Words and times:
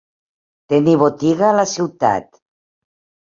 Tenir 0.73 0.95
botiga 1.01 1.45
a 1.49 1.53
la 1.57 1.67
ciutat. 1.73 2.27